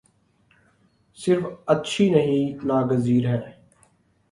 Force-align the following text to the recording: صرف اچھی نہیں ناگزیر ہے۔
صرف 1.17 1.43
اچھی 1.67 2.09
نہیں 2.09 2.65
ناگزیر 2.65 3.27
ہے۔ 3.27 3.39